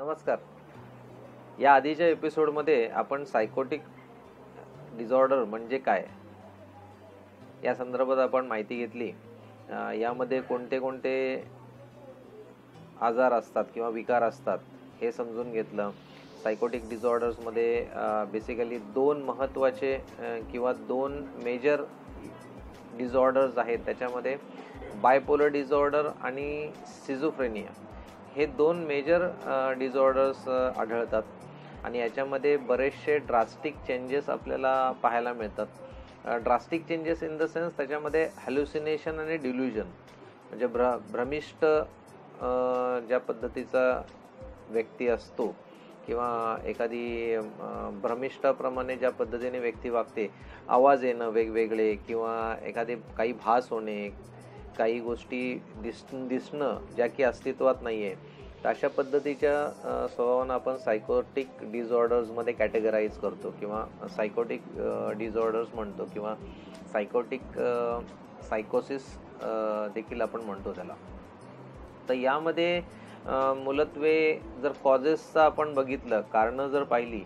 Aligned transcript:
नमस्कार. 0.00 0.36
या 1.60 1.72
आधीच्या 1.74 2.06
एपिसोडमध्ये 2.08 2.86
आपण 2.88 3.24
सायकोटिक 3.24 3.80
डिझॉर्डर 4.98 5.42
म्हणजे 5.44 5.78
काय? 5.78 6.04
या 7.64 7.74
संदर्भात 7.74 8.18
आपण 8.18 8.46
माहिती 8.46 8.76
घेतली. 8.76 9.10
यामध्ये 10.00 10.40
कोणते 10.40 10.78
कोणते 10.78 11.12
आजार 13.00 13.32
असतात 13.32 13.64
किंवा 13.74 13.88
विकार 13.88 14.22
असतात 14.22 14.58
हे 15.00 15.12
समजून 15.12 15.52
घेतलं. 15.52 15.90
सायकोटिक 16.42 16.88
डिझॉर्डर्समध्ये 16.90 17.84
बेसिकली 18.32 18.78
दोन 18.94 19.22
महत्त्वाचे 19.24 19.96
किंवा 20.52 20.72
दोन 20.88 21.22
मेजर 21.44 21.82
डिझॉर्डर्स 22.96 23.58
आहेत. 23.58 23.78
त्याच्यामध्ये 23.78 24.36
बायपोलर 25.02 25.48
डिझॉर्डर 25.48 26.08
आणि 26.20 26.70
सिझोफ्रेनिया 27.06 27.72
हे 28.36 28.46
दोन 28.46 28.84
मेजर 28.86 29.26
डिझॉर्डर्स 29.78 30.48
आढळतात. 30.48 31.22
आणि 31.84 31.98
याच्यामध्ये 31.98 32.56
बरेचसे 32.56 33.16
ड्रास्टिक 33.18 33.76
चेंजेस 33.86 34.28
आपल्याला 34.30 34.90
पाहायला 35.02 35.32
मिळतात. 35.32 35.66
Drastic 36.42 36.86
changes 36.88 37.22
in 37.22 37.36
the 37.38 37.42
sense 37.44 37.76
त्याच्यामध्ये 37.76 38.28
हॅल्युसिनेशन 38.38 39.18
आणि 39.18 39.36
डिल्युजन 39.36 39.86
म्हणजे 40.48 40.66
भ्र 40.66 40.96
भ्रमिष्ट 41.12 41.64
ज्या 43.08 43.18
पद्धतीचा 43.18 44.02
व्यक्ती 44.70 45.08
असतो 45.08 45.46
किंवा 46.06 46.56
एखादी 46.66 47.36
भ्रमिष्ठाप्रमाणे 48.02 48.96
ज्या 48.96 49.10
पद्धतीने 49.10 49.58
व्यक्ती 49.58 49.90
वागते 49.90 50.28
आवाज 50.68 51.04
येणं 51.04 51.30
वेगवेगळे 51.30 51.94
किंवा 52.08 52.54
एखादे 52.66 52.94
काही 53.16 53.32
भास 53.44 53.70
होणे 53.70 54.08
काही 54.78 55.00
गोष्टी 55.00 55.54
दिस 55.82 56.02
दिसणं 56.28 56.78
ज्या 56.96 57.06
की 57.06 57.22
अस्तित्वात 57.22 57.82
नाही 57.82 58.04
आहे 58.04 58.38
तर 58.64 58.68
अशा 58.68 58.88
पद्धतीच्या 58.88 60.06
स्वभावानं 60.08 60.52
आपण 60.54 60.76
सायकोटिक 60.76 61.62
डिझॉर्डर्समध्ये 61.72 62.52
कॅटेगराईज 62.52 63.16
करतो 63.18 63.50
किंवा 63.60 63.84
सायकोटिक 64.16 64.62
डिझॉर्डर्स 65.18 65.74
म्हणतो 65.74 66.04
किंवा 66.14 66.34
सायकोटिक 66.92 67.42
सायकोसिस 68.48 69.06
देखील 69.94 70.20
आपण 70.20 70.40
म्हणतो 70.40 70.72
त्याला. 70.72 70.94
तर 72.08 72.14
यामध्ये 72.14 72.80
मूलत्वे 73.56 74.40
जर 74.62 74.72
कॉजेसचा 74.84 75.44
आपण 75.44 75.74
बघितलं 75.74 76.20
कारणं 76.32 76.68
जर 76.68 76.82
पाहिली 76.82 77.22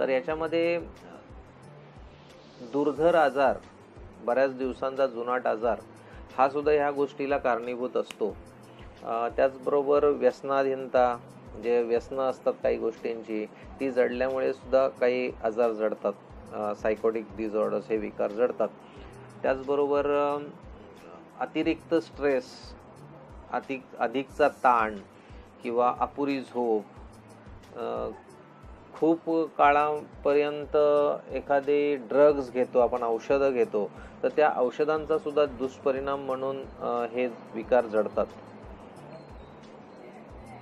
तर 0.00 0.08
याच्यामध्ये 0.08 0.78
दुर्धर 2.72 3.14
आजार 3.14 3.56
बऱ्याच 4.24 4.56
दिवसांचा 4.58 5.06
जुनाट 5.06 5.46
आजार 5.46 5.80
हा 6.38 6.48
सुद्धा 6.48 6.72
ह्या 6.72 6.90
गोष्टीला 6.90 7.38
कारणीभूत 7.38 7.96
असतो. 7.96 8.30
त्याचबरोबर 9.36 10.04
व्यसनाधीनता 10.04 11.06
म्हणजे 11.16 11.70
जे 11.70 11.82
व्यसनं 11.82 12.22
असतात 12.22 12.52
काही 12.62 12.76
गोष्टींची 12.78 13.44
ती 13.80 13.90
जडल्यामुळे 13.90 14.52
सुद्धा 14.52 14.86
काही 15.00 15.30
आजार 15.42 15.72
जडतात. 15.72 16.12
सायकोटिक 16.76 17.26
डिझॉर्डर्स 17.36 17.88
हे 17.90 17.96
विकार 17.96 18.30
जडतात. 18.30 18.68
त्याचबरोबर 19.42 20.06
अतिरिक्त 21.40 21.94
स्ट्रेस 21.94 22.50
अधिक 23.52 23.82
अधिकचा 23.98 24.48
ताण 24.64 24.98
किंवा 25.62 25.92
अपुरी 26.00 26.40
झोप 26.40 27.78
खूप 28.94 29.28
काळापर्यंत 29.58 30.76
एखादे 31.36 31.94
ड्रग्ज 32.10 32.50
घेतो 32.50 32.78
आपण 32.80 33.02
औषधं 33.02 33.52
घेतो 33.52 33.88
तर 34.22 34.28
त्या 34.36 34.50
औषधांचा 34.56 35.18
सुद्धा 35.18 35.44
दुष्परिणाम 35.58 36.24
म्हणून 36.26 36.62
हे 37.12 37.26
विकार 37.54 37.86
जडतात. 37.86 38.26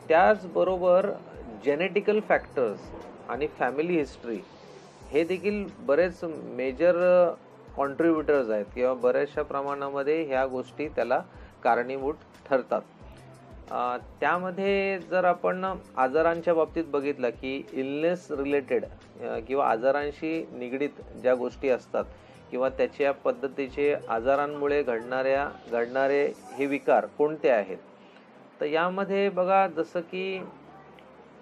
त्याचबरोबर 0.09 1.11
जेनेटिकल 1.65 2.21
फॅक्टर्स 2.29 2.91
आणि 3.31 3.47
फॅमिली 3.59 3.97
हिस्ट्री 3.99 4.39
हे 5.11 5.23
देखील 5.25 5.65
बरेच 5.87 6.23
मेजर 6.57 6.97
कॉन्ट्रीब्युटर्स 7.77 8.51
आहेत 8.51 8.65
किंवा 8.75 8.95
बऱ्याचशा 8.95 9.43
प्रमाणामध्ये 9.43 10.23
ह्या 10.25 10.45
गोष्टी 10.47 10.89
त्याला 10.89 11.21
कारणीभूत 11.65 12.15
ठरतात. 12.47 12.81
त्यामध्ये 13.71 14.99
जर 15.11 15.25
आपण 15.25 15.65
आजारांच्या 15.97 16.55
बाबतीत 16.55 16.85
बघितलं 16.85 17.31
की 17.33 17.63
इलनेस 17.73 18.27
रिलेटेड 18.31 18.85
किंवा 19.47 19.67
आजारांशी 19.67 20.45
निगडीत 20.53 21.01
ज्या 21.23 21.35
गोष्टी 21.35 21.69
असतात 21.69 22.05
किंवा 22.51 22.69
त्याच्या 22.69 23.13
पद्धतीचे 23.15 23.95
आजारांमुळे 24.09 24.83
घडणाऱ्या 24.83 25.49
घडणारे 25.73 26.25
हे 26.53 26.67
विकार 26.67 27.07
कोणते 27.19 27.51
आहेत? 27.51 27.79
तर 28.61 28.67
यामध्ये 28.67 29.29
बघा 29.29 29.67
जसं 29.67 30.01
की 30.01 30.43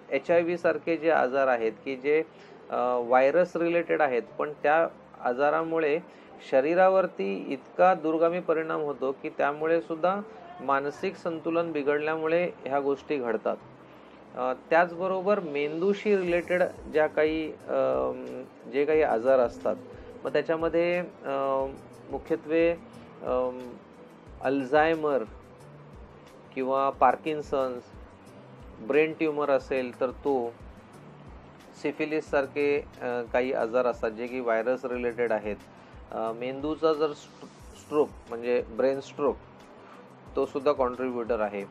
एच 0.09 0.29
आय 0.31 0.41
व्ही 0.41 0.57
सारखे 0.57 0.97
जे 0.97 1.09
आजार 1.11 1.47
आहेत 1.47 1.71
की 1.85 1.95
जे 1.95 2.21
व्हायरस 2.69 3.55
रिलेटेड 3.55 4.01
आहेत 4.01 4.23
पण 4.37 4.51
त्या 4.63 4.87
आजारामुळे 5.21 5.97
शरीरावरती 6.41 7.33
इतका 7.53 7.93
दुर्गामी 8.03 8.39
परिणाम 8.39 8.81
होतो 8.81 9.11
की 9.21 9.29
त्यामुळे 9.37 9.79
सुद्धा 9.81 10.19
मानसिक 10.65 11.15
संतुलन 11.17 11.71
बिघडल्यामुळे 11.71 12.43
ह्या 12.65 12.79
गोष्टी 12.79 13.17
घडतात. 13.17 13.57
त्याचबरोबर 14.69 15.39
मेंदूशी 15.39 16.15
रिलेटेड 16.17 16.63
ज्या 16.93 17.05
काही 17.07 17.47
जे 18.73 18.83
काही 18.85 19.01
आजार 19.03 19.39
असतात 19.39 19.75
मग 20.23 20.31
त्याच्यामध्ये 20.33 21.01
मुख्यत्वे 22.11 22.69
अल्झायमर 24.41 25.23
किंवा 26.55 26.89
पार्किन्सन्स 26.99 27.91
ब्रेन 28.87 29.13
ट्यूमर 29.13 29.49
असेल 29.49 29.99
तर 29.99 30.11
तो 30.23 30.33
सिफिलिससारखे 31.81 32.79
काही 33.33 33.51
आजार 33.53 33.85
असतात 33.85 34.11
जे 34.11 34.27
की 34.27 34.39
व्हायरस 34.39 34.85
रिलेटेड 34.85 35.31
आहेत. 35.31 35.55
मेंदूचा 36.11 36.93
जर 36.93 37.13
स्ट्रोक 37.13 38.09
म्हणजे 38.29 38.61
ब्रेन 38.77 38.99
स्ट्रोक 39.01 39.35
तो 40.35 40.45
सुद्धा 40.45 40.71
कॉन्ट्रीब्युटर 40.71 41.39
आहे. 41.39 41.63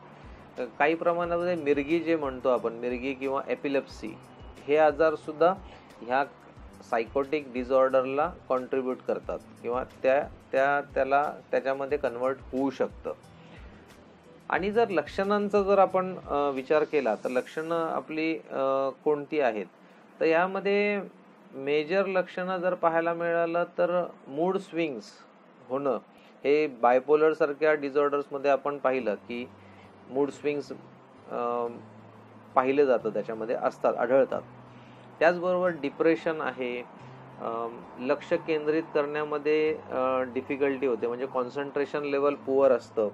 काही 0.79 0.95
प्रमाणामध्ये 0.95 1.55
मिरगी 1.55 1.99
जे 1.99 2.15
म्हणतो 2.15 2.49
आपण 2.49 2.73
मिरगी 2.79 3.13
किंवा 3.13 3.41
एपिलेप्सी 3.47 4.13
हे 4.67 4.77
आजारसुद्धा 4.77 5.53
ह्या 6.01 6.23
सायकोटिक 6.89 7.51
डिझॉर्डरला 7.53 8.29
कॉन्ट्रीब्यूट 8.49 8.97
करतात 9.07 9.39
किंवा 9.61 9.83
त्या 10.03 10.19
त्या 10.51 10.79
त्याला 10.95 11.23
त्याच्यामध्ये 11.51 11.97
कन्वर्ट 11.97 12.37
होऊ 12.51 12.69
शकतं. 12.69 13.13
आणि 14.49 14.71
जर 14.71 14.89
लक्षणांचा 14.89 15.61
जर 15.63 15.79
आपण 15.79 16.15
विचार 16.55 16.83
केला 16.83 17.15
तर 17.23 17.29
लक्षणं 17.29 17.87
आपली 17.87 18.33
कोणती 19.03 19.39
आहेत? 19.39 19.65
तर 20.19 20.25
यामध्ये 20.25 20.99
मेजर 21.51 22.05
लक्षणं 22.07 22.57
जर 22.61 22.73
पाहायला 22.73 23.13
मिळालं 23.13 23.63
तर 23.77 23.91
मूड 24.27 24.57
स्विंग्स 24.57 25.05
होणं. 25.69 25.97
हे 26.43 26.67
बायपोलरसारख्या 26.81 27.73
डिझॉर्डर्समध्ये 27.73 28.51
आपण 28.51 28.77
पाहिलं 28.77 29.15
की 29.27 29.45
मूड 30.09 30.29
स्विंग्स 30.31 30.71
पाहिलं 32.55 32.85
जातं 32.85 33.09
त्याच्यामध्ये 33.13 33.55
असतात 33.55 33.95
आढळतात. 33.95 34.41
त्याचबरोबर 35.19 35.69
डिप्रेशन 35.81 36.41
आहे. 36.41 36.81
लक्ष 37.99 38.33
केंद्रित 38.47 38.83
करण्यामध्ये 38.93 39.73
डिफिकल्टी 40.33 40.87
होते. 40.87 41.07
म्हणजे 41.07 41.25
कॉन्सन्ट्रेशन 41.33 42.03
लेवल 42.03 42.35
पुअर 42.45 42.71
असतं. 42.71 43.09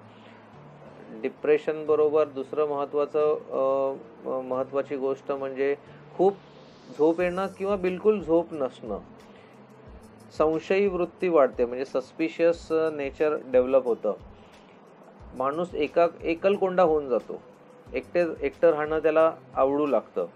डिप्रेशनबरोबर 1.22 2.28
दुसरं 2.28 2.68
महत्त्वाचं 2.68 3.96
महत्त्वाची 4.48 4.96
गोष्ट 4.96 5.30
म्हणजे 5.32 5.74
खूप 6.16 6.34
झोप 6.98 7.20
येणं 7.20 7.46
किंवा 7.58 7.76
बिलकुल 7.76 8.20
झोप 8.20 8.52
नसणं. 8.52 8.98
संशयी 10.38 10.86
वृत्ती 10.86 11.28
वाढते 11.28 11.64
म्हणजे 11.64 11.84
सस्पिशियस 11.84 12.66
नेचर 12.92 13.36
डेव्हलप 13.46 13.84
होतं. 13.84 14.14
माणूस 15.36 15.74
एका 15.74 16.06
एकलकोंडा 16.22 16.82
होऊन 16.82 17.08
जातो. 17.08 17.40
एकटे 17.94 18.24
एकटं 18.40 18.70
राहणं 18.70 18.98
त्याला 18.98 19.32
आवडू 19.54 19.86
लागतं. 19.86 20.26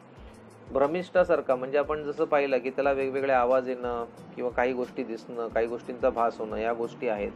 भ्रमिष्ठासारखा 0.72 1.54
म्हणजे 1.56 1.78
आपण 1.78 2.02
जसं 2.04 2.24
पाहिलं 2.24 2.58
की 2.58 2.70
त्याला 2.70 2.92
वेगवेगळे 2.92 3.32
आवाज 3.32 3.68
येणं 3.68 4.04
किंवा 4.36 4.50
काही 4.50 4.72
गोष्टी 4.72 5.04
दिसणं 5.04 5.48
काही 5.48 5.66
गोष्टींचा 5.66 6.10
भास 6.10 6.38
होणं 6.38 6.56
या 6.56 6.72
गोष्टी 6.72 7.08
आहेत. 7.08 7.30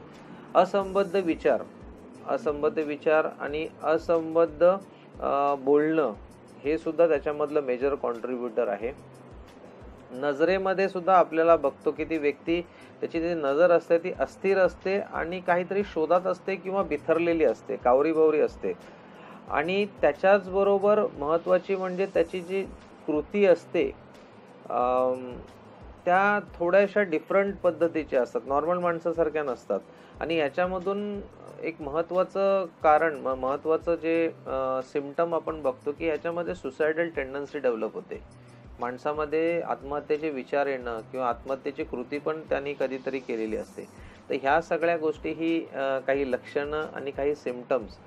असंबद्ध 0.55 1.17
विचार 1.17 1.63
असंबद्ध 2.29 2.79
विचार 2.79 3.29
आणि 3.41 3.67
असंबद्ध 3.83 4.77
बोलणं 5.65 6.13
हे 6.65 6.77
सुद्धा 6.79 7.07
त्याच्यामधलं 7.09 7.63
मेजर 7.63 7.95
कॉन्ट्रीब्युटर 7.95 8.69
आहे. 8.69 8.93
नजरेमध्ये 10.13 10.89
सुद्धा 10.89 11.15
आपल्याला 11.15 11.57
बघतो 11.57 11.91
की 11.91 12.05
ती 12.05 12.19
व्यक्ती 12.19 12.61
त्याची 13.01 13.21
जी 13.21 13.35
नजर 13.35 13.71
असते 13.71 13.99
ती 13.99 14.13
अस्थिर 14.21 14.59
असते 14.59 14.99
आणि 15.13 15.41
काहीतरी 15.41 15.83
शोधात 15.85 16.27
असते 16.27 16.55
किंवा 16.57 16.83
बिथरलेली 16.83 17.45
असते 17.45 17.77
कावरी 17.77 18.13
बावरी 18.13 18.41
असते. 18.41 18.73
आणि 19.51 19.85
त्याच्याचबरोबर 20.01 21.01
महत्त्वाची 21.19 21.77
म्हणजे 21.77 22.07
त्याची 22.07 22.41
जी 22.41 22.63
कृती 23.07 23.45
असते 23.47 23.91
त्या 26.07 26.39
थोड्याशा 26.55 27.03
डिफरंट 27.03 27.55
पद्धतीच्या 27.63 28.23
असतात. 28.23 28.41
नॉर्मल 28.47 28.79
माणसासारख्या 28.79 29.43
नसतात. 29.43 29.81
आणि 30.21 30.37
याच्यामधून 30.37 31.21
एक 31.63 31.81
महत्त्वाचं 31.83 32.67
कारण 32.83 33.15
म 33.21 33.35
महत्त्वाचं 33.41 33.95
जे 34.03 34.29
सिम्पटम 34.93 35.35
आपण 35.35 35.61
बघतो 35.63 35.93
की 35.99 36.07
याच्यामध्ये 36.07 36.55
सुसायडल 36.55 37.09
टेंडन्सी 37.17 37.59
डेव्हलप 37.59 37.95
होते. 37.95 38.21
माणसामध्ये 38.81 39.61
आत्महत्येचे 39.63 40.31
विचार 40.31 40.67
येणं 40.67 41.01
किंवा 41.13 41.29
आत्महत्येची 41.29 41.85
कृती 41.85 42.19
पण 42.19 42.41
त्यांनी 42.51 42.73
कधीतरी 42.81 43.19
केलेली 43.19 43.57
असते. 43.57 43.87
तर 44.31 44.35
ह्या 44.43 44.61
सगळ्या 44.63 44.97
गोष्टी 44.97 45.33
ही 45.33 45.59
काही 46.07 46.31
लक्षणं 46.33 46.87
आणि 46.95 47.11
काही 47.11 47.35
सिम्पटम्स 47.35 47.99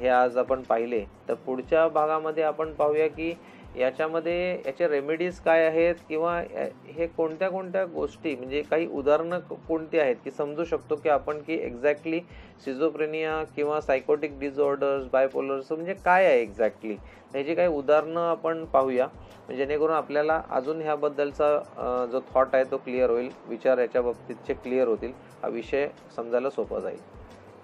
हे 0.00 0.08
आज 0.08 0.36
आपण 0.38 0.62
पाहिले. 0.62 1.04
तर 1.28 1.34
पुढच्या 1.36 1.86
भागामध्ये 1.88 2.42
आपण 2.44 2.72
पाहूया 2.74 3.06
की 3.08 3.32
याच्यामध्ये 3.74 4.50
याचे 4.66 4.86
रेमेडीज 4.88 5.38
काय 5.40 5.64
आहेत 5.66 5.94
किंवा 6.08 6.38
हे 6.86 7.06
कोणत्या 7.06 7.48
कोणत्या 7.50 7.84
गोष्टी 7.84 8.34
म्हणजे 8.36 8.62
काही 8.62 8.86
उदाहरणं 8.88 9.40
कोणती 9.68 9.98
आहेत 9.98 10.16
की 10.24 10.30
समजू 10.30 10.64
शकतो 10.64 10.96
की 10.96 11.08
आपण 11.08 11.38
की 11.42 11.54
एक्झॅक्टली 11.56 12.20
सिझोप्रेनिया 12.64 13.42
किंवा 13.56 13.80
सायकोटिक 13.80 14.38
डिझऑर्डर्स 14.40 15.04
बायपोलर्स 15.12 15.72
म्हणजे 15.72 15.94
काय 16.04 16.26
आहे 16.26 16.40
एक्झॅक्टली 16.40 16.96
ह्याची 17.34 17.54
काही 17.54 17.68
उदाहरणं 17.68 18.20
आपण 18.20 18.64
पाहूया 18.64 19.06
म्हणजे 19.06 19.56
जेणेकरून 19.56 19.94
आपल्याला 19.96 20.40
अजून 20.50 20.80
ह्याबद्दलचा 20.82 22.06
जो 22.12 22.20
थॉट 22.34 22.54
आहे 22.54 22.64
तो 22.70 22.76
क्लिअर 22.76 23.10
होईल 23.10 23.30
विचार 23.48 23.78
याच्या 23.78 24.02
बाबतीतचे 24.02 24.54
क्लिअर 24.54 24.88
होतील 24.88 25.12
हा 25.42 25.48
विषय 25.48 25.88
समजायला 26.16 26.50
सोपा 26.50 26.80
जाईल. 26.80 27.00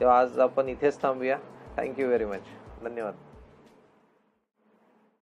तेव्हा 0.01 0.19
आज 0.19 0.39
आपण 0.41 0.69
इथेच 0.69 1.01
थांबूया. 1.03 1.37
थँक्यू 1.77 2.07
व्हेरी 2.07 2.25
मच 2.25 2.43
धन्यवाद. 2.83 3.26